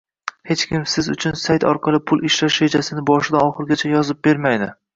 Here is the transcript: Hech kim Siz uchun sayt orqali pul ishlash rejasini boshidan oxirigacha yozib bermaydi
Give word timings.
Hech 0.51 0.61
kim 0.69 0.85
Siz 0.93 1.09
uchun 1.15 1.37
sayt 1.41 1.67
orqali 1.73 2.01
pul 2.11 2.25
ishlash 2.31 2.59
rejasini 2.65 3.07
boshidan 3.13 3.47
oxirigacha 3.51 3.93
yozib 3.95 4.25
bermaydi 4.31 4.73